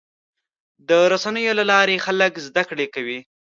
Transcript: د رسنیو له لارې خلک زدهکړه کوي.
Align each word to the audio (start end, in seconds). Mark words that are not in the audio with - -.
د 0.89 0.89
رسنیو 1.13 1.57
له 1.59 1.65
لارې 1.71 2.03
خلک 2.05 2.31
زدهکړه 2.47 2.85
کوي. 2.95 3.19